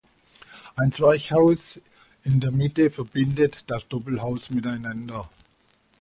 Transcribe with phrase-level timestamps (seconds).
[0.77, 1.79] Ein Zwerchhaus
[2.23, 5.29] in der Mitte verbindet das Doppelhaus miteinander.